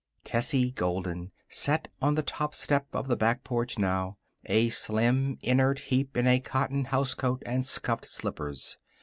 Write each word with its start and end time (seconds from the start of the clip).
Tessie 0.23 0.71
Golden 0.71 1.31
sat 1.47 1.87
on 2.01 2.15
the 2.15 2.23
top 2.23 2.55
step 2.55 2.87
of 2.91 3.07
the 3.07 3.15
back 3.15 3.43
porch 3.43 3.77
now, 3.77 4.17
a 4.47 4.69
slim, 4.69 5.37
inert 5.43 5.77
heap 5.77 6.17
in 6.17 6.25
a 6.25 6.39
cotton 6.39 6.85
house 6.85 7.13
coat 7.13 7.43
and 7.45 7.63
scuffed 7.63 8.07
slippers. 8.07 8.79